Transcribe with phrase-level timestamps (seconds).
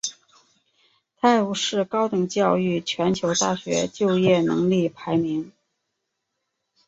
[1.19, 5.51] 泰晤士高等教育全球大学就业能力排名。